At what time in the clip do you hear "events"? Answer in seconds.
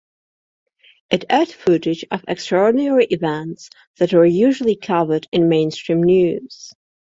3.11-3.69